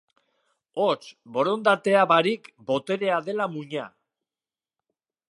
Hots, 0.85 1.09
borondatea 1.35 2.05
barik 2.13 2.49
boterea 2.71 3.21
dela 3.29 3.47
muina. 3.57 3.85